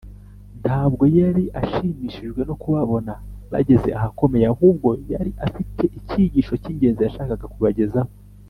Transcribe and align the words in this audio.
ntabwo 0.63 1.03
yari 1.19 1.43
ashimishijwe 1.61 2.41
no 2.47 2.55
kubabona 2.61 3.13
bageze 3.51 3.89
ahakomeye 3.97 4.45
ahubwo 4.53 4.89
yari 5.13 5.31
afite 5.45 5.83
icyigisho 5.97 6.53
cy’ingenzi 6.61 7.01
yashakaga 7.03 7.47
kubagezaho 7.53 8.11